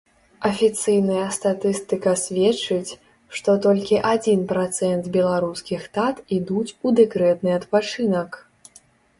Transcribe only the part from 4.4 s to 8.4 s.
працэнт беларускіх тат ідуць у дэкрэтны адпачынак.